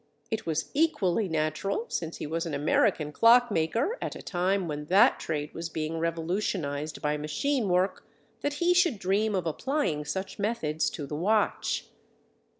It 0.31 0.47
was 0.47 0.71
equally 0.73 1.29
natural, 1.29 1.85
since 1.87 2.17
he 2.17 2.25
was 2.25 2.47
an 2.47 2.55
American 2.55 3.11
clock 3.11 3.51
maker 3.51 3.99
at 4.01 4.15
a 4.15 4.21
time 4.23 4.67
when 4.67 4.85
that 4.85 5.19
trade 5.19 5.53
was 5.53 5.69
being 5.69 5.99
revolutionized 5.99 7.03
by 7.03 7.17
machine 7.17 7.69
work, 7.69 8.03
that 8.41 8.53
he 8.53 8.73
should 8.73 8.97
dream 8.97 9.35
of 9.35 9.45
applying 9.45 10.03
such 10.03 10.39
methods 10.39 10.89
to 10.89 11.05
the 11.05 11.15
watch. 11.15 11.89